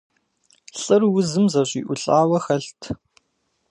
[0.79, 2.81] Лӏыр узым зэщӏиӏулӏауэ хэлът.